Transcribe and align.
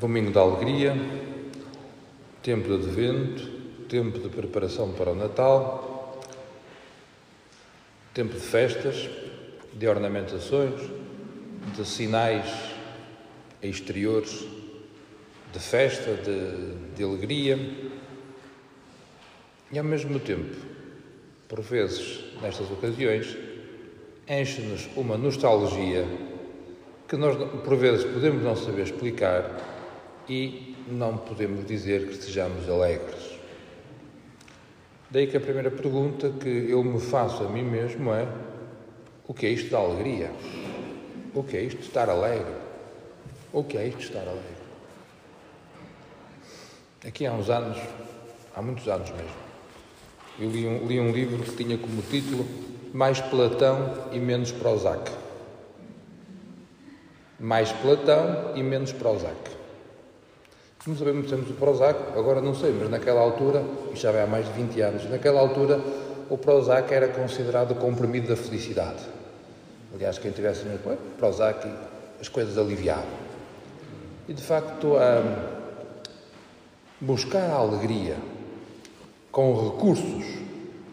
Domingo 0.00 0.32
da 0.32 0.40
Alegria, 0.40 0.94
tempo 2.42 2.68
de 2.68 2.74
advento, 2.74 3.48
tempo 3.88 4.18
de 4.18 4.28
preparação 4.28 4.92
para 4.92 5.12
o 5.12 5.14
Natal, 5.14 6.20
tempo 8.12 8.34
de 8.34 8.40
festas, 8.40 9.08
de 9.72 9.86
ornamentações, 9.86 10.80
de 11.76 11.84
sinais 11.84 12.46
exteriores 13.62 14.44
de 15.54 15.60
festa, 15.60 16.14
de, 16.14 16.96
de 16.96 17.04
alegria. 17.04 17.56
E 19.70 19.78
ao 19.78 19.84
mesmo 19.84 20.18
tempo, 20.18 20.56
por 21.48 21.60
vezes, 21.60 22.24
nestas 22.42 22.68
ocasiões, 22.68 23.36
enche-nos 24.28 24.88
uma 24.96 25.16
nostalgia 25.16 26.04
que 27.08 27.16
nós, 27.16 27.36
por 27.62 27.76
vezes, 27.76 28.04
podemos 28.04 28.42
não 28.42 28.56
saber 28.56 28.82
explicar 28.82 29.73
e 30.28 30.76
não 30.88 31.16
podemos 31.16 31.66
dizer 31.66 32.06
que 32.06 32.12
estejamos 32.12 32.68
alegres. 32.68 33.34
Daí 35.10 35.26
que 35.26 35.36
a 35.36 35.40
primeira 35.40 35.70
pergunta 35.70 36.30
que 36.30 36.48
eu 36.48 36.82
me 36.82 37.00
faço 37.00 37.44
a 37.44 37.48
mim 37.48 37.62
mesmo 37.62 38.12
é: 38.12 38.26
o 39.26 39.34
que 39.34 39.46
é 39.46 39.50
isto 39.50 39.70
da 39.70 39.78
alegria? 39.78 40.30
O 41.34 41.42
que 41.42 41.56
é 41.56 41.62
isto 41.62 41.78
de 41.78 41.86
estar 41.86 42.08
alegre? 42.08 42.54
O 43.52 43.62
que 43.62 43.76
é 43.76 43.86
isto 43.86 43.98
de 43.98 44.04
estar 44.04 44.22
alegre? 44.22 44.54
Aqui 47.06 47.26
há 47.26 47.32
uns 47.32 47.50
anos, 47.50 47.78
há 48.56 48.62
muitos 48.62 48.88
anos 48.88 49.10
mesmo, 49.10 49.44
eu 50.38 50.50
li 50.50 50.66
um, 50.66 50.86
li 50.86 50.98
um 50.98 51.12
livro 51.12 51.42
que 51.42 51.54
tinha 51.54 51.78
como 51.78 52.02
título 52.02 52.44
Mais 52.92 53.20
Platão 53.20 54.08
e 54.10 54.18
Menos 54.18 54.50
Prozac. 54.50 55.12
Mais 57.38 57.70
Platão 57.70 58.52
e 58.56 58.62
menos 58.62 58.92
Prozac. 58.92 59.63
Não 60.86 60.94
sabemos 60.94 61.24
se 61.24 61.34
temos 61.34 61.48
o 61.48 61.54
Prozac, 61.54 61.98
agora 62.14 62.42
não 62.42 62.54
sei, 62.54 62.70
mas 62.78 62.90
naquela 62.90 63.20
altura, 63.20 63.64
e 63.90 63.96
já 63.96 64.12
vai 64.12 64.22
há 64.22 64.26
mais 64.26 64.46
de 64.46 64.52
20 64.52 64.80
anos, 64.82 65.08
naquela 65.08 65.40
altura 65.40 65.80
o 66.28 66.36
Prozac 66.36 66.92
era 66.92 67.08
considerado 67.08 67.70
o 67.70 67.74
comprimido 67.76 68.28
da 68.28 68.36
felicidade. 68.36 69.02
Aliás, 69.94 70.18
quem 70.18 70.30
tivesse 70.30 70.64
no 70.66 70.78
Prozac, 71.16 71.66
as 72.20 72.28
coisas 72.28 72.58
aliviavam. 72.58 73.24
E 74.28 74.34
de 74.34 74.42
facto, 74.42 74.96
a 74.96 75.22
buscar 77.00 77.50
a 77.50 77.54
alegria 77.54 78.16
com 79.32 79.70
recursos 79.70 80.24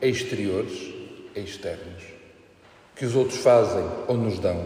exteriores, 0.01 0.93
externos, 1.35 2.03
que 2.95 3.05
os 3.05 3.15
outros 3.15 3.39
fazem 3.39 3.85
ou 4.07 4.15
nos 4.15 4.39
dão, 4.39 4.63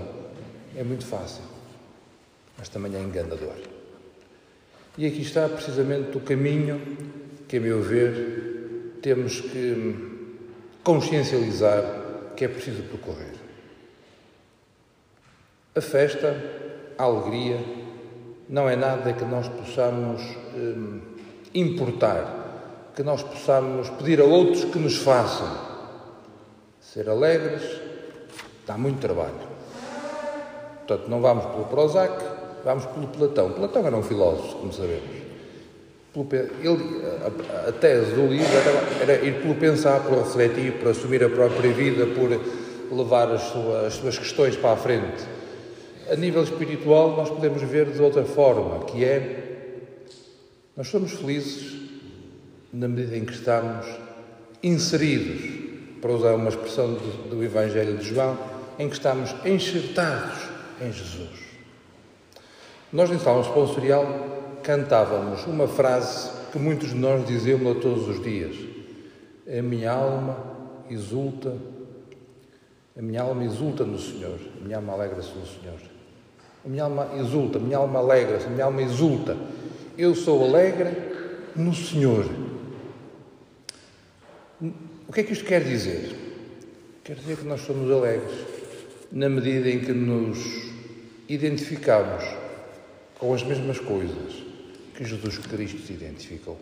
é 0.75 0.83
muito 0.83 1.05
fácil, 1.05 1.43
mas 2.57 2.69
também 2.69 2.95
é 2.95 2.99
enganador. 2.99 3.74
E 4.97 5.05
aqui 5.05 5.21
está 5.21 5.49
precisamente 5.49 6.15
o 6.15 6.21
caminho 6.21 6.79
que, 7.47 7.57
a 7.57 7.59
meu 7.59 7.81
ver, 7.81 8.99
temos 9.01 9.41
que 9.41 10.15
consciencializar 10.83 11.83
que 12.35 12.45
é 12.45 12.47
preciso 12.47 12.83
percorrer. 12.83 13.33
A 15.75 15.81
festa, 15.81 16.41
a 16.97 17.03
alegria, 17.03 17.59
não 18.47 18.69
é 18.69 18.75
nada 18.77 19.11
que 19.11 19.25
nós 19.25 19.49
possamos 19.49 20.21
hum, 20.55 21.01
importar, 21.53 22.91
que 22.95 23.03
nós 23.03 23.21
possamos 23.21 23.89
pedir 23.89 24.21
a 24.21 24.23
outros 24.23 24.63
que 24.63 24.79
nos 24.79 24.95
façam. 24.95 25.75
Ser 26.79 27.09
alegres 27.09 27.63
dá 28.65 28.77
muito 28.77 28.99
trabalho. 29.01 29.55
Portanto, 30.87 31.09
não 31.09 31.19
vamos 31.19 31.45
pelo 31.47 31.65
Prozac, 31.65 32.34
Vamos 32.65 32.85
pelo 32.87 33.07
Platão. 33.07 33.51
Platão 33.51 33.85
era 33.85 33.95
um 33.95 34.01
filósofo, 34.01 34.55
como 34.55 34.73
sabemos. 34.73 35.23
Ele, 36.63 37.05
a, 37.23 37.69
a, 37.69 37.71
tese 37.71 38.15
do 38.15 38.25
livro 38.25 38.47
era, 38.47 39.11
era, 39.13 39.25
ir 39.25 39.41
pelo 39.41 39.53
pensar, 39.53 39.99
pelo 39.99 40.23
refletir, 40.23 40.73
por 40.79 40.89
assumir 40.89 41.23
a 41.23 41.29
própria 41.29 41.71
vida, 41.71 42.07
por 42.07 42.29
levar 42.91 43.31
as 43.31 43.41
suas, 43.43 43.85
as 43.85 43.93
suas 43.93 44.17
questões 44.17 44.55
para 44.55 44.71
a 44.71 44.77
frente. 44.77 45.23
A 46.09 46.15
nível 46.15 46.41
espiritual, 46.41 47.15
nós 47.15 47.29
podemos 47.29 47.61
ver 47.61 47.91
de 47.91 48.01
outra 48.01 48.23
forma, 48.23 48.85
que 48.85 49.05
é 49.05 49.43
nós 50.75 50.87
somos 50.87 51.11
felizes 51.11 51.75
na 52.73 52.87
medida 52.87 53.15
em 53.15 53.25
que 53.25 53.33
estamos 53.33 53.85
inseridos, 54.63 55.99
para 56.01 56.11
usar 56.11 56.33
uma 56.33 56.49
expressão 56.49 56.93
do, 56.93 57.29
do 57.29 57.43
Evangelho 57.43 57.97
de 57.97 58.09
João, 58.09 58.37
em 58.79 58.89
que 58.89 58.95
estamos 58.95 59.35
enxertados 59.45 60.39
em 60.81 60.91
Jesus. 60.91 61.44
Nós, 62.95 63.11
em 63.11 63.19
Salmo 63.19 63.41
Responsorial, 63.41 64.05
cantávamos 64.63 65.45
uma 65.47 65.67
frase 65.67 66.31
que 66.49 66.57
muitos 66.57 66.91
de 66.91 66.95
nós 66.95 67.27
dizemos 67.27 67.81
todos 67.81 68.07
os 68.07 68.23
dias: 68.23 68.55
A 69.45 69.61
minha 69.61 69.91
alma 69.91 70.37
exulta, 70.89 71.57
a 72.97 73.01
minha 73.01 73.21
alma 73.21 73.43
exulta 73.43 73.83
no 73.83 73.99
Senhor, 73.99 74.39
a 74.61 74.63
minha 74.63 74.77
alma 74.77 74.93
alegra-se 74.93 75.33
no 75.37 75.45
Senhor. 75.45 75.77
A 76.63 76.69
minha 76.69 76.83
alma 76.85 77.09
exulta, 77.19 77.57
a 77.57 77.61
minha 77.61 77.77
alma 77.79 77.99
alegra-se, 77.99 78.45
a 78.45 78.49
minha 78.49 78.63
alma 78.63 78.81
exulta. 78.81 79.35
Eu 79.97 80.15
sou 80.15 80.45
alegre 80.45 80.89
no 81.53 81.75
Senhor. 81.75 82.25
O 85.05 85.11
que 85.11 85.19
é 85.19 85.23
que 85.23 85.33
isto 85.33 85.43
quer 85.43 85.65
dizer? 85.65 86.15
Quer 87.03 87.17
dizer 87.17 87.35
que 87.35 87.45
nós 87.45 87.59
somos 87.59 87.91
alegres 87.91 88.39
na 89.11 89.27
medida 89.27 89.69
em 89.69 89.81
que 89.81 89.91
nos 89.91 90.39
identificamos 91.27 92.44
com 93.25 93.33
as 93.33 93.41
mesmas 93.41 93.79
coisas 93.79 94.43
que 94.93 95.03
Jesus 95.03 95.39
Cristo 95.39 95.81
se 95.81 95.93
identificou. 95.93 96.59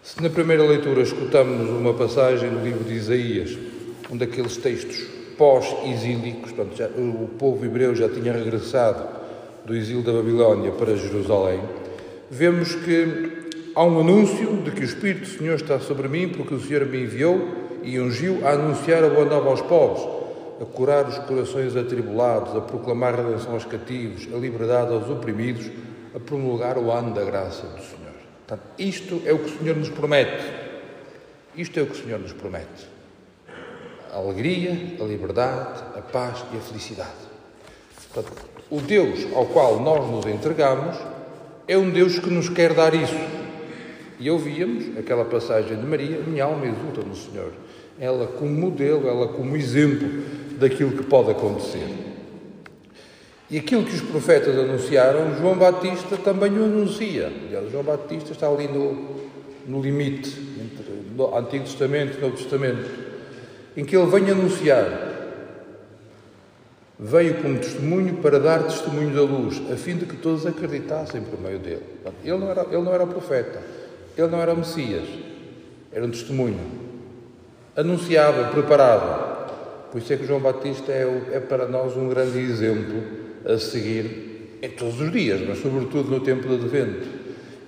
Se 0.00 0.22
na 0.22 0.30
primeira 0.30 0.62
leitura 0.62 1.02
escutamos 1.02 1.68
uma 1.70 1.92
passagem 1.92 2.50
do 2.50 2.62
livro 2.62 2.84
de 2.84 2.94
Isaías, 2.94 3.58
um 4.08 4.16
daqueles 4.16 4.56
textos 4.56 5.04
pós-exílicos, 5.36 6.52
portanto, 6.52 6.76
já, 6.76 6.86
o 6.86 7.28
povo 7.36 7.64
hebreu 7.64 7.96
já 7.96 8.08
tinha 8.08 8.32
regressado 8.32 9.08
do 9.66 9.74
exílio 9.74 10.04
da 10.04 10.12
Babilónia 10.12 10.70
para 10.70 10.94
Jerusalém, 10.94 11.60
vemos 12.30 12.76
que 12.76 13.50
há 13.74 13.82
um 13.82 13.98
anúncio 13.98 14.58
de 14.58 14.70
que 14.70 14.82
o 14.82 14.84
Espírito 14.84 15.22
do 15.22 15.36
Senhor 15.36 15.56
está 15.56 15.80
sobre 15.80 16.06
mim, 16.06 16.28
porque 16.28 16.54
o 16.54 16.60
Senhor 16.60 16.86
me 16.86 17.02
enviou 17.02 17.80
e 17.82 17.98
ungiu 17.98 18.46
a 18.46 18.52
anunciar 18.52 19.02
a 19.02 19.08
boa 19.08 19.24
nova 19.24 19.50
aos 19.50 19.62
pobres, 19.62 20.21
a 20.62 20.64
curar 20.64 21.08
os 21.08 21.18
corações 21.18 21.74
atribulados, 21.74 22.54
a 22.56 22.60
proclamar 22.60 23.14
a 23.14 23.22
redenção 23.24 23.54
aos 23.54 23.64
cativos, 23.64 24.28
a 24.32 24.36
liberdade 24.36 24.92
aos 24.92 25.10
oprimidos, 25.10 25.68
a 26.14 26.20
promulgar 26.20 26.78
o 26.78 26.92
ano 26.92 27.12
da 27.12 27.24
graça 27.24 27.66
do 27.66 27.82
Senhor. 27.82 28.12
Portanto, 28.46 28.62
isto 28.78 29.20
é 29.26 29.32
o 29.32 29.40
que 29.40 29.50
o 29.50 29.58
Senhor 29.58 29.76
nos 29.76 29.88
promete. 29.88 30.44
Isto 31.56 31.80
é 31.80 31.82
o 31.82 31.86
que 31.86 31.98
o 31.98 32.04
Senhor 32.04 32.20
nos 32.20 32.32
promete. 32.32 32.86
A 34.12 34.18
alegria, 34.18 34.70
a 35.00 35.04
liberdade, 35.04 35.82
a 35.96 36.00
paz 36.00 36.44
e 36.52 36.56
a 36.56 36.60
felicidade. 36.60 37.10
Portanto, 38.12 38.32
o 38.70 38.80
Deus 38.80 39.26
ao 39.34 39.46
qual 39.46 39.80
nós 39.80 40.08
nos 40.08 40.26
entregamos 40.26 40.96
é 41.66 41.76
um 41.76 41.90
Deus 41.90 42.20
que 42.20 42.30
nos 42.30 42.48
quer 42.48 42.72
dar 42.72 42.94
isso. 42.94 43.18
E 44.20 44.30
ouvíamos 44.30 44.96
aquela 44.96 45.24
passagem 45.24 45.76
de 45.76 45.84
Maria: 45.84 46.20
Minha 46.20 46.44
alma 46.44 46.66
exulta 46.66 47.00
no 47.00 47.16
Senhor. 47.16 47.52
Ela 47.98 48.26
como 48.26 48.50
modelo, 48.50 49.08
ela 49.08 49.28
como 49.28 49.56
exemplo 49.56 50.41
daquilo 50.62 50.92
que 50.92 51.02
pode 51.02 51.30
acontecer. 51.32 51.86
E 53.50 53.58
aquilo 53.58 53.84
que 53.84 53.94
os 53.94 54.00
profetas 54.00 54.56
anunciaram, 54.56 55.36
João 55.36 55.58
Batista 55.58 56.16
também 56.16 56.58
o 56.58 56.64
anuncia. 56.64 57.30
Aliás, 57.46 57.70
João 57.70 57.84
Batista 57.84 58.32
está 58.32 58.48
ali 58.48 58.66
no, 58.66 59.20
no 59.66 59.82
limite 59.82 60.30
entre 60.58 60.84
o 61.18 61.36
Antigo 61.36 61.64
Testamento 61.64 62.14
e 62.14 62.18
o 62.18 62.20
Novo 62.22 62.36
Testamento, 62.36 62.88
em 63.76 63.84
que 63.84 63.94
ele 63.94 64.10
vem 64.10 64.30
anunciar. 64.30 65.10
Veio 66.98 67.42
como 67.42 67.58
testemunho 67.58 68.14
para 68.18 68.38
dar 68.38 68.62
testemunho 68.62 69.12
da 69.14 69.22
luz, 69.22 69.60
a 69.70 69.76
fim 69.76 69.96
de 69.96 70.06
que 70.06 70.16
todos 70.16 70.46
acreditassem 70.46 71.20
por 71.20 71.38
meio 71.40 71.58
dele. 71.58 71.82
Ele 72.24 72.38
não 72.38 72.48
era, 72.48 72.62
ele 72.62 72.82
não 72.82 72.94
era 72.94 73.06
profeta, 73.06 73.60
ele 74.16 74.28
não 74.28 74.40
era 74.40 74.54
Messias, 74.54 75.08
era 75.92 76.04
um 76.04 76.10
testemunho. 76.10 76.60
Anunciava, 77.76 78.44
preparava. 78.52 79.31
Por 79.92 80.00
isso 80.00 80.10
é 80.10 80.16
que 80.16 80.26
João 80.26 80.40
Batista 80.40 80.90
é, 80.90 81.04
é 81.32 81.38
para 81.38 81.68
nós 81.68 81.94
um 81.98 82.08
grande 82.08 82.38
exemplo 82.38 83.02
a 83.44 83.58
seguir 83.58 84.58
em 84.62 84.70
todos 84.70 84.98
os 84.98 85.12
dias, 85.12 85.46
mas 85.46 85.58
sobretudo 85.58 86.10
no 86.10 86.20
tempo 86.20 86.48
do 86.48 86.54
Advento. 86.54 87.06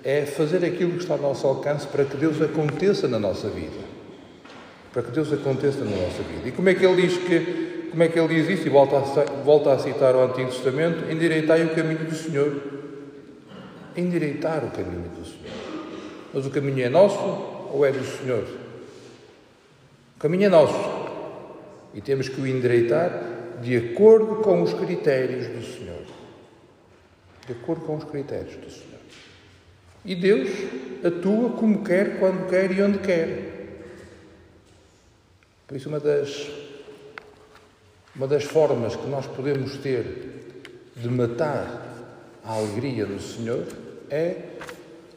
É 0.02 0.24
fazer 0.24 0.64
aquilo 0.64 0.92
que 0.92 1.02
está 1.02 1.14
ao 1.14 1.20
nosso 1.20 1.46
alcance 1.46 1.86
para 1.86 2.04
que 2.04 2.16
Deus 2.16 2.40
aconteça 2.40 3.06
na 3.06 3.18
nossa 3.18 3.48
vida. 3.50 3.76
Para 4.90 5.02
que 5.02 5.10
Deus 5.10 5.30
aconteça 5.34 5.84
na 5.84 5.90
nossa 5.90 6.22
vida. 6.22 6.48
E 6.48 6.52
como 6.52 6.66
é 6.70 6.74
que 6.74 6.84
ele 6.86 7.02
diz 7.02 7.18
que 7.18 7.74
como 7.90 8.02
é 8.02 8.08
que 8.08 8.18
ele 8.18 8.34
diz 8.34 8.58
isso? 8.58 8.66
E 8.66 8.70
volta 8.70 8.96
a, 8.96 9.24
volta 9.44 9.72
a 9.72 9.78
citar 9.78 10.16
o 10.16 10.24
Antigo 10.24 10.50
Testamento: 10.50 11.12
endireitai 11.12 11.62
o 11.64 11.74
caminho 11.74 12.04
do 12.04 12.14
Senhor. 12.14 12.60
Endireitar 13.96 14.64
o 14.64 14.70
caminho 14.70 15.10
do 15.10 15.24
Senhor. 15.24 15.54
Mas 16.32 16.46
o 16.46 16.50
caminho 16.50 16.84
é 16.84 16.88
nosso 16.88 17.18
ou 17.70 17.84
é 17.84 17.92
do 17.92 18.04
Senhor? 18.04 18.44
O 20.16 20.18
caminho 20.18 20.46
é 20.46 20.48
nosso 20.48 20.94
e 21.94 22.00
temos 22.00 22.29
que 22.29 22.41
o 22.41 22.46
endireitar 22.46 23.35
de 23.62 23.76
acordo 23.76 24.37
com 24.37 24.62
os 24.62 24.75
critérios 24.75 25.46
do 25.46 25.62
Senhor. 25.62 26.02
de 27.46 27.52
acordo 27.52 27.85
com 27.85 27.96
os 27.96 28.05
critérios 28.05 28.56
do 28.56 28.70
Senhor. 28.70 29.00
E 30.02 30.14
Deus 30.14 30.49
atua 31.05 31.50
como 31.50 31.85
quer, 31.85 32.19
quando 32.19 32.49
quer 32.49 32.73
e 32.73 32.82
onde 32.82 32.99
quer. 33.00 33.52
Por 35.67 35.76
isso, 35.76 35.91
uma 35.91 36.00
das, 36.00 36.50
uma 38.17 38.26
das 38.26 38.44
formas 38.44 38.96
que 38.96 39.06
nós 39.08 39.26
podemos 39.26 39.76
ter 39.76 40.55
de 40.96 41.08
matar 41.08 42.08
a 42.43 42.55
alegria 42.55 43.05
do 43.05 43.20
Senhor 43.20 43.67
é 44.11 44.37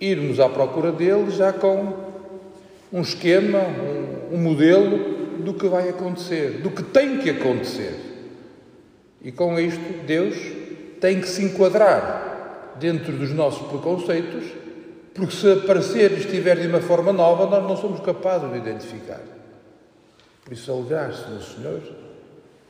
irmos 0.02 0.40
à 0.40 0.50
procura 0.50 0.92
dele 0.92 1.32
já 1.32 1.54
com 1.54 1.94
um 2.92 3.02
esquema, 3.02 3.60
um, 3.60 4.36
um 4.36 4.38
modelo 4.38 5.17
do 5.38 5.54
que 5.54 5.68
vai 5.68 5.90
acontecer, 5.90 6.62
do 6.62 6.70
que 6.70 6.84
tem 6.84 7.20
que 7.20 7.30
acontecer. 7.30 7.96
E 9.22 9.32
com 9.32 9.60
isto, 9.60 10.06
Deus 10.06 10.36
tem 11.00 11.20
que 11.22 11.28
se 11.28 11.44
enquadrar 11.44 12.76
dentro 12.80 13.14
dos 13.14 13.32
nossos 13.32 13.68
preconceitos, 13.68 14.46
porque 15.14 15.36
se 15.36 15.52
aparecer 15.52 16.12
e 16.12 16.20
estiver 16.20 16.58
de 16.58 16.68
uma 16.68 16.80
forma 16.80 17.12
nova, 17.12 17.46
nós 17.46 17.68
não 17.68 17.78
somos 17.78 18.00
capazes 18.00 18.52
de 18.52 18.58
identificar. 18.58 19.22
Por 20.44 20.54
isso, 20.54 20.72
alegrar-se 20.72 21.30
no 21.30 21.42
Senhor 21.42 21.82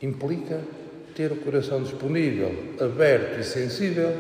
implica 0.01 0.61
ter 1.15 1.31
o 1.31 1.35
coração 1.37 1.81
disponível, 1.81 2.53
aberto 2.79 3.39
e 3.39 3.43
sensível 3.43 4.15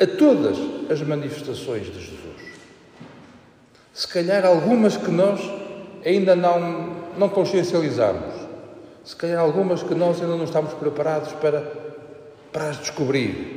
a 0.00 0.06
todas 0.06 0.56
as 0.90 1.00
manifestações 1.02 1.86
de 1.86 2.00
Jesus. 2.00 2.18
Se 3.92 4.06
calhar 4.06 4.44
algumas 4.44 4.96
que 4.96 5.10
nós 5.10 5.40
ainda 6.04 6.36
não, 6.36 6.97
não 7.18 7.28
consciencializamos, 7.28 8.34
se 9.04 9.16
calhar 9.16 9.40
algumas 9.40 9.82
que 9.82 9.94
nós 9.94 10.20
ainda 10.20 10.36
não 10.36 10.44
estamos 10.44 10.72
preparados 10.74 11.32
para, 11.32 11.60
para 12.52 12.68
as 12.70 12.78
descobrir. 12.78 13.56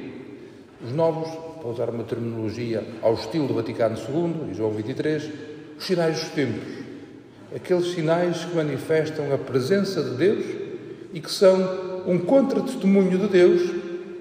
Os 0.83 0.91
novos, 0.91 1.29
para 1.59 1.69
usar 1.69 1.89
uma 1.89 2.03
terminologia 2.03 2.83
ao 3.01 3.13
estilo 3.13 3.47
do 3.47 3.53
Vaticano 3.53 3.95
II 3.95 4.51
e 4.51 4.53
João 4.55 4.71
23, 4.71 5.29
os 5.77 5.85
sinais 5.85 6.19
dos 6.19 6.29
tempos. 6.29 6.63
Aqueles 7.55 7.91
sinais 7.93 8.45
que 8.45 8.55
manifestam 8.55 9.31
a 9.33 9.37
presença 9.37 10.01
de 10.01 10.15
Deus 10.15 10.45
e 11.13 11.19
que 11.19 11.29
são 11.29 12.03
um 12.07 12.17
contra-testemunho 12.17 13.17
de 13.17 13.27
Deus 13.27 13.61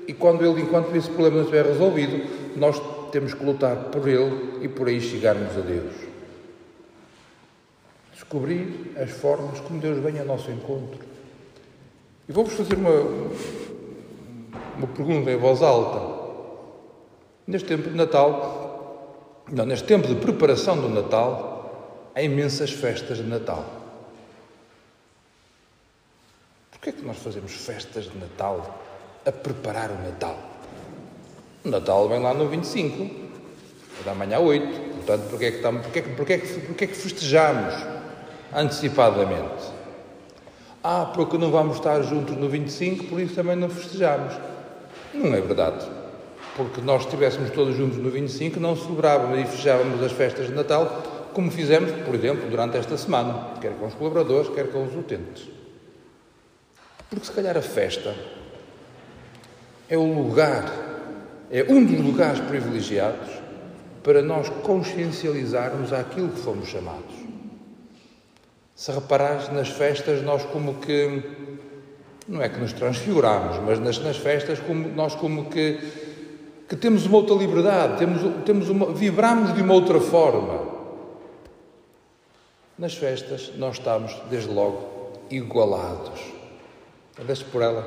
e 0.06 0.12
quando 0.12 0.44
ele, 0.44 0.62
enquanto 0.62 0.94
esse 0.96 1.08
problema 1.08 1.36
não 1.36 1.44
estiver 1.44 1.64
resolvido, 1.64 2.20
nós 2.56 2.80
temos 3.12 3.32
que 3.32 3.44
lutar 3.44 3.76
por 3.76 4.08
ele 4.08 4.58
e 4.60 4.68
por 4.68 4.88
aí 4.88 5.00
chegarmos 5.00 5.56
a 5.56 5.60
Deus. 5.60 6.09
Descobrir 8.20 8.92
as 9.00 9.10
formas 9.10 9.60
como 9.60 9.80
Deus 9.80 9.98
vem 9.98 10.18
ao 10.18 10.26
nosso 10.26 10.50
encontro. 10.50 11.00
E 12.28 12.32
vou-vos 12.32 12.52
fazer 12.52 12.74
uma, 12.74 12.90
uma 14.76 14.86
pergunta 14.86 15.30
em 15.30 15.38
voz 15.38 15.62
alta. 15.62 16.20
Neste 17.46 17.66
tempo 17.66 17.88
de 17.88 17.96
Natal, 17.96 19.42
não, 19.50 19.64
neste 19.64 19.86
tempo 19.86 20.06
de 20.06 20.16
preparação 20.16 20.78
do 20.78 20.90
Natal, 20.90 22.10
há 22.14 22.20
imensas 22.20 22.70
festas 22.70 23.16
de 23.16 23.24
Natal. 23.24 23.64
Porquê 26.72 26.90
é 26.90 26.92
que 26.92 27.02
nós 27.02 27.16
fazemos 27.16 27.52
festas 27.52 28.04
de 28.04 28.18
Natal 28.18 28.80
a 29.24 29.32
preparar 29.32 29.90
o 29.90 29.98
Natal. 30.04 30.38
O 31.64 31.70
Natal 31.70 32.06
vem 32.06 32.20
lá 32.20 32.34
no 32.34 32.50
25, 32.50 33.02
é 34.02 34.04
da 34.04 34.14
manhã 34.14 34.40
8. 34.40 34.90
Portanto, 34.96 35.30
porquê 35.30 35.46
é 35.46 35.50
que, 35.52 35.56
estamos, 35.56 35.82
porquê, 35.82 36.02
porquê, 36.02 36.38
porquê 36.38 36.84
é 36.84 36.86
que 36.86 36.94
festejamos 36.94 38.00
antecipadamente? 38.54 39.80
Ah, 40.82 41.12
porque 41.14 41.36
não 41.36 41.50
vamos 41.50 41.76
estar 41.76 42.00
juntos 42.02 42.36
no 42.36 42.48
25, 42.48 43.04
por 43.04 43.20
isso 43.20 43.34
também 43.34 43.56
não 43.56 43.68
festejamos. 43.68 44.34
Não 45.12 45.34
é 45.34 45.40
verdade. 45.40 45.86
Porque 46.56 46.80
nós 46.80 47.02
estivéssemos 47.02 47.50
todos 47.50 47.76
juntos 47.76 47.98
no 47.98 48.10
25, 48.10 48.58
não 48.58 48.74
celebrávamos 48.74 49.38
e 49.38 49.44
festejávamos 49.44 50.02
as 50.02 50.12
festas 50.12 50.46
de 50.46 50.54
Natal, 50.54 51.02
como 51.32 51.50
fizemos, 51.50 51.90
por 52.04 52.14
exemplo, 52.14 52.48
durante 52.48 52.76
esta 52.76 52.96
semana, 52.96 53.54
quer 53.60 53.72
com 53.72 53.86
os 53.86 53.94
colaboradores, 53.94 54.48
quer 54.48 54.70
com 54.70 54.84
os 54.84 54.94
utentes. 54.96 55.48
Porque 57.08 57.26
se 57.26 57.32
calhar 57.32 57.56
a 57.56 57.62
festa 57.62 58.14
é 59.88 59.96
o 59.96 60.22
lugar, 60.22 60.72
é 61.50 61.64
um 61.68 61.84
dos 61.84 62.00
lugares 62.00 62.40
privilegiados 62.40 63.28
para 64.02 64.22
nós 64.22 64.48
consciencializarmos 64.62 65.92
aquilo 65.92 66.28
que 66.28 66.40
fomos 66.40 66.68
chamados. 66.68 67.19
Se 68.80 68.90
reparares 68.92 69.52
nas 69.52 69.68
festas, 69.68 70.22
nós 70.22 70.42
como 70.42 70.76
que, 70.76 71.22
não 72.26 72.40
é 72.40 72.48
que 72.48 72.58
nos 72.58 72.72
transfiguramos, 72.72 73.58
mas 73.58 73.78
nas, 73.78 73.98
nas 73.98 74.16
festas 74.16 74.58
como, 74.58 74.88
nós 74.88 75.14
como 75.14 75.50
que, 75.50 75.78
que 76.66 76.76
temos 76.76 77.04
uma 77.04 77.18
outra 77.18 77.36
liberdade, 77.36 77.98
temos, 77.98 78.22
temos 78.46 78.70
uma, 78.70 78.86
vibramos 78.86 79.52
de 79.52 79.60
uma 79.60 79.74
outra 79.74 80.00
forma. 80.00 80.66
Nas 82.78 82.94
festas 82.94 83.52
nós 83.58 83.76
estamos, 83.76 84.16
desde 84.30 84.48
logo, 84.50 85.12
igualados. 85.30 86.18
Deixe 87.26 87.44
por 87.44 87.60
ela 87.60 87.86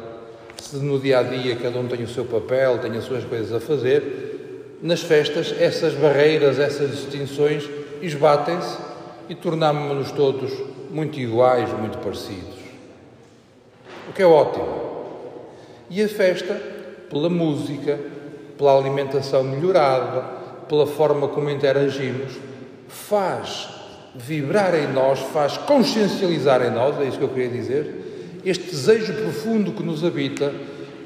se 0.62 0.76
no 0.76 1.00
dia 1.00 1.22
a 1.22 1.24
dia 1.24 1.56
cada 1.56 1.80
um 1.80 1.88
tem 1.88 2.04
o 2.04 2.08
seu 2.08 2.26
papel, 2.26 2.78
tem 2.78 2.96
as 2.96 3.06
suas 3.06 3.24
coisas 3.24 3.52
a 3.52 3.60
fazer, 3.60 4.78
nas 4.80 5.02
festas 5.02 5.56
essas 5.60 5.96
barreiras, 5.96 6.60
essas 6.60 6.92
distinções 6.92 7.68
esbatem-se 8.00 8.78
e 9.28 9.34
tornamos-nos 9.34 10.12
todos 10.12 10.73
muito 10.94 11.20
iguais, 11.20 11.70
muito 11.78 11.98
parecidos. 11.98 12.60
O 14.08 14.14
que 14.14 14.22
é 14.22 14.26
ótimo. 14.26 14.94
E 15.90 16.02
a 16.02 16.08
festa, 16.08 16.54
pela 17.10 17.30
música, 17.30 18.00
pela 18.58 18.78
alimentação 18.78 19.44
melhorada, 19.44 20.22
pela 20.70 20.86
forma 20.86 21.28
como 21.28 21.50
interagimos, 21.50 22.38
faz 22.88 23.70
vibrar 24.16 24.76
em 24.76 24.94
nós, 24.94 25.20
faz 25.20 25.58
consciencializar 25.58 26.62
em 26.62 26.70
nós, 26.70 27.00
é 27.00 27.06
isso 27.06 27.18
que 27.18 27.24
eu 27.24 27.30
queria 27.30 27.50
dizer, 27.50 28.42
este 28.46 28.66
desejo 28.66 29.14
profundo 29.14 29.72
que 29.72 29.82
nos 29.82 30.04
habita 30.04 30.54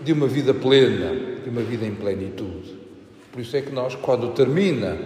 de 0.03 0.11
uma 0.11 0.27
vida 0.27 0.53
plena, 0.53 1.39
de 1.41 1.49
uma 1.49 1.61
vida 1.61 1.85
em 1.85 1.95
plenitude. 1.95 2.77
Por 3.31 3.41
isso 3.41 3.55
é 3.55 3.61
que 3.61 3.71
nós, 3.71 3.95
quando 3.95 4.33
termina 4.33 4.97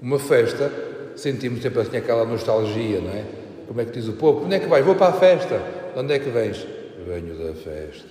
uma 0.00 0.18
festa, 0.18 0.72
sentimos 1.16 1.60
sempre 1.60 1.82
assim 1.82 1.96
aquela 1.98 2.24
nostalgia, 2.24 3.00
não 3.00 3.10
é? 3.10 3.39
Como 3.70 3.80
é 3.80 3.84
que 3.84 3.92
diz 3.92 4.08
o 4.08 4.14
povo? 4.14 4.46
Onde 4.46 4.56
é 4.56 4.58
que 4.58 4.66
vais? 4.66 4.84
Vou 4.84 4.96
para 4.96 5.10
a 5.10 5.12
festa. 5.12 5.62
Onde 5.96 6.12
é 6.12 6.18
que 6.18 6.28
vens? 6.28 6.66
Venho 7.06 7.36
da 7.38 7.54
festa. 7.54 8.08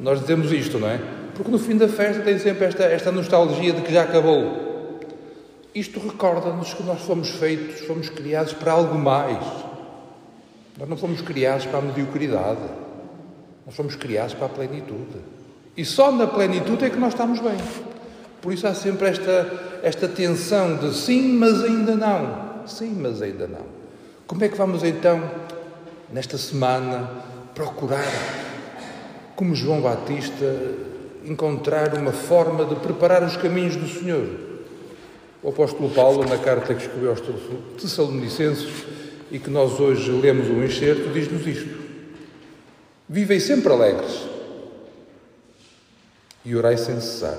Nós 0.00 0.18
dizemos 0.18 0.50
isto, 0.50 0.76
não 0.76 0.88
é? 0.88 0.98
Porque 1.36 1.52
no 1.52 1.56
fim 1.56 1.76
da 1.76 1.86
festa 1.86 2.20
tem 2.20 2.36
sempre 2.36 2.64
esta, 2.64 2.82
esta 2.82 3.12
nostalgia 3.12 3.72
de 3.74 3.82
que 3.82 3.92
já 3.92 4.02
acabou. 4.02 4.98
Isto 5.72 6.00
recorda-nos 6.00 6.74
que 6.74 6.82
nós 6.82 7.00
fomos 7.02 7.28
feitos, 7.28 7.78
fomos 7.86 8.08
criados 8.08 8.52
para 8.54 8.72
algo 8.72 8.98
mais. 8.98 9.38
Nós 10.76 10.88
não 10.88 10.96
fomos 10.96 11.20
criados 11.20 11.64
para 11.66 11.78
a 11.78 11.82
mediocridade. 11.82 12.58
Nós 13.64 13.76
fomos 13.76 13.94
criados 13.94 14.34
para 14.34 14.46
a 14.46 14.48
plenitude. 14.48 15.20
E 15.76 15.84
só 15.84 16.10
na 16.10 16.26
plenitude 16.26 16.86
é 16.86 16.90
que 16.90 16.98
nós 16.98 17.12
estamos 17.12 17.38
bem. 17.38 17.56
Por 18.42 18.52
isso 18.52 18.66
há 18.66 18.74
sempre 18.74 19.10
esta, 19.10 19.78
esta 19.80 20.08
tensão 20.08 20.76
de 20.76 20.92
sim, 20.92 21.34
mas 21.38 21.62
ainda 21.62 21.94
não. 21.94 22.66
Sim, 22.66 22.96
mas 23.00 23.22
ainda 23.22 23.46
não. 23.46 23.77
Como 24.28 24.44
é 24.44 24.48
que 24.50 24.58
vamos 24.58 24.84
então, 24.84 25.22
nesta 26.12 26.36
semana, 26.36 27.10
procurar, 27.54 28.04
como 29.34 29.54
João 29.54 29.80
Batista, 29.80 30.44
encontrar 31.24 31.94
uma 31.94 32.12
forma 32.12 32.66
de 32.66 32.74
preparar 32.74 33.22
os 33.22 33.38
caminhos 33.38 33.74
do 33.74 33.88
Senhor? 33.88 34.28
O 35.42 35.48
apóstolo 35.48 35.88
Paulo, 35.88 36.28
na 36.28 36.36
carta 36.36 36.74
que 36.74 36.82
escreveu 36.82 37.08
aos 37.08 37.22
Tessalonicenses, 37.80 38.84
e 39.30 39.38
que 39.38 39.48
nós 39.48 39.80
hoje 39.80 40.10
lemos 40.10 40.50
um 40.50 40.62
enxerto, 40.62 41.10
diz-nos 41.10 41.46
isto: 41.46 41.78
Vivem 43.08 43.40
sempre 43.40 43.72
alegres 43.72 44.28
e 46.44 46.54
orai 46.54 46.76
sem 46.76 47.00
cessar. 47.00 47.38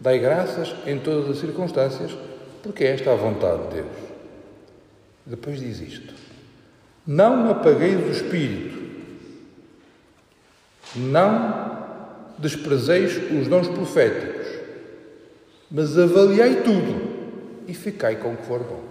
Dai 0.00 0.18
graças 0.18 0.74
em 0.86 0.98
todas 0.98 1.32
as 1.32 1.38
circunstâncias, 1.38 2.16
porque 2.62 2.84
esta 2.84 3.10
é 3.10 3.12
a 3.12 3.16
vontade 3.16 3.62
de 3.64 3.74
Deus. 3.74 4.05
Depois 5.26 5.58
diz 5.58 5.80
isto: 5.80 6.14
Não 7.04 7.50
apagueis 7.50 8.06
o 8.06 8.10
espírito, 8.10 8.78
não 10.94 11.84
desprezeis 12.38 13.16
os 13.32 13.48
dons 13.48 13.68
proféticos, 13.68 14.46
mas 15.70 15.98
avaliai 15.98 16.62
tudo 16.62 17.16
e 17.66 17.74
ficai 17.74 18.16
com 18.16 18.34
o 18.34 18.36
que 18.36 18.46
for 18.46 18.60
bom. 18.60 18.84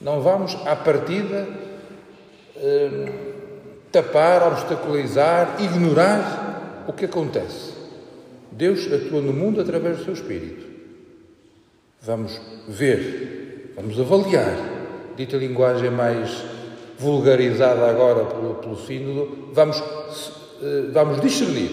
Não 0.00 0.22
vamos, 0.22 0.54
à 0.66 0.74
partida, 0.74 1.46
eh, 2.56 3.12
tapar, 3.92 4.42
obstaculizar, 4.48 5.62
ignorar 5.62 6.84
o 6.88 6.92
que 6.92 7.04
acontece. 7.04 7.74
Deus 8.50 8.90
atua 8.90 9.20
no 9.20 9.32
mundo 9.32 9.60
através 9.60 9.98
do 9.98 10.04
seu 10.04 10.14
Espírito. 10.14 10.66
Vamos 12.00 12.40
ver, 12.66 13.39
vamos 13.76 13.98
avaliar, 13.98 14.56
dita 15.16 15.36
linguagem 15.36 15.90
mais 15.90 16.44
vulgarizada 16.98 17.88
agora 17.88 18.24
pelo, 18.26 18.54
pelo 18.56 18.76
Sínodo, 18.76 19.50
vamos, 19.52 19.82
eh, 20.62 20.90
vamos 20.92 21.20
discernir, 21.20 21.70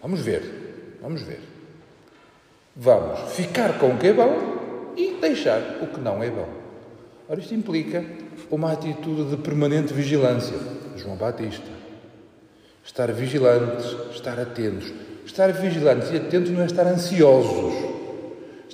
vamos 0.00 0.20
ver. 0.20 0.62
Vamos 1.02 1.22
ver. 1.22 1.40
Vamos 2.76 3.32
ficar 3.32 3.76
com 3.78 3.88
o 3.88 3.98
que 3.98 4.06
é 4.06 4.12
bom 4.12 4.92
e 4.96 5.18
deixar 5.20 5.60
o 5.82 5.88
que 5.88 6.00
não 6.00 6.22
é 6.22 6.30
bom. 6.30 6.48
Ora, 7.28 7.40
isto 7.40 7.52
implica 7.52 8.04
uma 8.48 8.72
atitude 8.72 9.30
de 9.30 9.36
permanente 9.36 9.92
vigilância. 9.92 10.56
João 10.96 11.16
Batista. 11.16 11.66
Estar 12.84 13.10
vigilantes, 13.12 13.84
estar 14.14 14.38
atentos. 14.38 14.92
Estar 15.26 15.52
vigilantes 15.52 16.12
e 16.12 16.16
atentos 16.16 16.50
não 16.50 16.62
é 16.62 16.66
estar 16.66 16.86
ansiosos. 16.86 17.91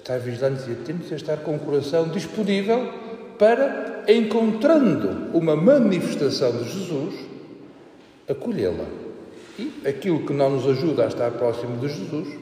Estar 0.08 0.20
vigilantes 0.20 0.66
e 0.66 0.72
atentos 0.72 1.12
é 1.12 1.16
estar 1.16 1.36
com 1.36 1.54
o 1.54 1.58
coração 1.58 2.08
disponível 2.08 2.90
para, 3.38 4.04
encontrando 4.08 5.36
uma 5.36 5.54
manifestação 5.54 6.50
de 6.50 6.64
Jesus, 6.64 7.14
acolhê-la. 8.26 8.86
E 9.58 9.86
aquilo 9.86 10.24
que 10.24 10.32
não 10.32 10.48
nos 10.48 10.66
ajuda 10.66 11.04
a 11.04 11.08
estar 11.08 11.30
próximo 11.32 11.76
de 11.76 11.88
Jesus, 11.88 12.38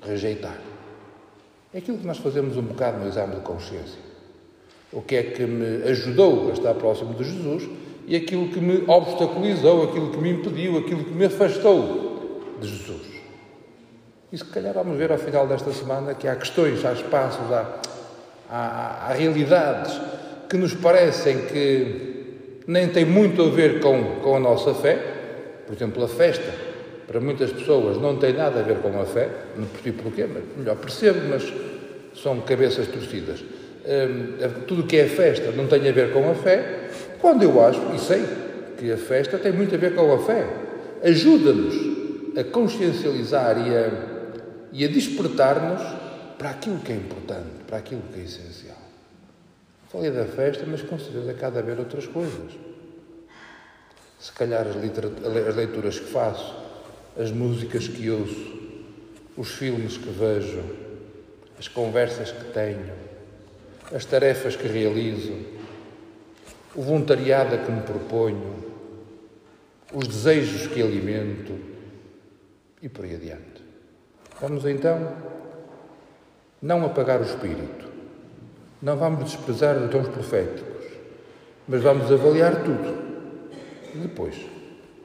rejeitar. 0.00 0.58
É 1.74 1.76
aquilo 1.76 1.98
que 1.98 2.06
nós 2.06 2.16
fazemos 2.16 2.56
um 2.56 2.62
bocado 2.62 2.98
no 3.00 3.08
exame 3.08 3.34
de 3.34 3.42
consciência. 3.42 4.00
O 4.90 5.02
que 5.02 5.16
é 5.16 5.22
que 5.22 5.44
me 5.44 5.82
ajudou 5.90 6.48
a 6.48 6.52
estar 6.54 6.72
próximo 6.76 7.12
de 7.12 7.24
Jesus 7.24 7.68
e 8.06 8.16
aquilo 8.16 8.48
que 8.48 8.58
me 8.58 8.90
obstaculizou, 8.90 9.82
aquilo 9.82 10.12
que 10.12 10.16
me 10.18 10.30
impediu, 10.30 10.78
aquilo 10.78 11.04
que 11.04 11.12
me 11.12 11.26
afastou 11.26 12.56
de 12.58 12.68
Jesus. 12.68 13.15
E 14.32 14.36
se 14.36 14.44
calhar 14.44 14.74
vamos 14.74 14.98
ver 14.98 15.12
ao 15.12 15.18
final 15.18 15.46
desta 15.46 15.70
semana 15.72 16.14
que 16.14 16.26
há 16.26 16.34
questões, 16.34 16.84
há 16.84 16.92
espaços, 16.92 17.52
há, 17.52 17.80
há, 18.50 19.08
há 19.08 19.12
realidades 19.12 20.00
que 20.48 20.56
nos 20.56 20.74
parecem 20.74 21.46
que 21.46 22.62
nem 22.66 22.88
têm 22.88 23.04
muito 23.04 23.40
a 23.42 23.48
ver 23.48 23.78
com, 23.80 24.16
com 24.20 24.36
a 24.36 24.40
nossa 24.40 24.74
fé. 24.74 24.98
Por 25.64 25.74
exemplo, 25.74 26.02
a 26.02 26.08
festa, 26.08 26.52
para 27.06 27.20
muitas 27.20 27.52
pessoas, 27.52 27.98
não 27.98 28.16
tem 28.16 28.32
nada 28.32 28.58
a 28.60 28.62
ver 28.64 28.78
com 28.78 29.00
a 29.00 29.04
fé. 29.04 29.28
Não 29.56 29.66
percebo 29.66 30.02
porquê, 30.02 30.26
mas 30.32 30.42
melhor 30.56 30.76
percebo, 30.76 31.20
mas 31.30 31.52
são 32.20 32.40
cabeças 32.40 32.88
torcidas. 32.88 33.44
Hum, 33.86 34.62
tudo 34.66 34.82
o 34.82 34.86
que 34.86 34.96
é 34.96 35.06
festa 35.06 35.52
não 35.52 35.68
tem 35.68 35.88
a 35.88 35.92
ver 35.92 36.12
com 36.12 36.28
a 36.28 36.34
fé, 36.34 36.88
quando 37.20 37.44
eu 37.44 37.64
acho, 37.64 37.80
e 37.94 37.98
sei, 38.00 38.24
que 38.76 38.90
a 38.90 38.96
festa 38.96 39.38
tem 39.38 39.52
muito 39.52 39.72
a 39.72 39.78
ver 39.78 39.94
com 39.94 40.12
a 40.12 40.18
fé. 40.18 40.44
Ajuda-nos 41.04 41.96
a 42.36 42.42
consciencializar 42.42 43.56
e 43.64 43.74
a, 43.74 44.15
e 44.76 44.84
a 44.84 44.88
despertar-nos 44.88 45.80
para 46.36 46.50
aquilo 46.50 46.78
que 46.80 46.92
é 46.92 46.96
importante, 46.96 47.64
para 47.66 47.78
aquilo 47.78 48.02
que 48.12 48.20
é 48.20 48.24
essencial. 48.24 48.76
Falei 49.90 50.10
da 50.10 50.26
festa, 50.26 50.66
mas 50.66 50.82
com 50.82 50.98
certeza 50.98 51.62
vez 51.62 51.78
outras 51.78 52.06
coisas. 52.06 52.52
Se 54.20 54.30
calhar 54.32 54.66
as, 54.66 54.76
as 54.76 55.56
leituras 55.56 55.98
que 55.98 56.04
faço, 56.04 56.54
as 57.18 57.30
músicas 57.30 57.88
que 57.88 58.10
ouço, 58.10 58.54
os 59.34 59.48
filmes 59.52 59.96
que 59.96 60.10
vejo, 60.10 60.62
as 61.58 61.68
conversas 61.68 62.30
que 62.30 62.44
tenho, 62.52 62.92
as 63.94 64.04
tarefas 64.04 64.56
que 64.56 64.68
realizo, 64.68 65.32
o 66.74 66.82
voluntariado 66.82 67.54
a 67.54 67.58
que 67.58 67.72
me 67.72 67.80
proponho, 67.80 68.62
os 69.90 70.06
desejos 70.06 70.66
que 70.66 70.82
alimento 70.82 71.58
e 72.82 72.90
por 72.90 73.06
aí 73.06 73.14
adiante. 73.14 73.65
Vamos 74.40 74.66
então 74.66 75.12
não 76.60 76.84
apagar 76.84 77.20
o 77.20 77.24
espírito, 77.24 77.86
não 78.82 78.96
vamos 78.96 79.24
desprezar 79.24 79.76
os 79.76 79.88
dons 79.88 80.08
proféticos, 80.08 80.84
mas 81.66 81.82
vamos 81.82 82.12
avaliar 82.12 82.62
tudo 82.62 83.06
e 83.94 83.98
depois 83.98 84.36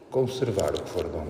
conservar 0.10 0.72
o 0.72 0.82
que 0.82 0.90
for 0.90 1.08
bom. 1.08 1.28